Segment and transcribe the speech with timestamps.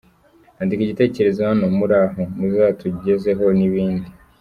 [0.61, 4.09] Andika Igitekerezo Hano Muraho muzatujyezeho ni bidi.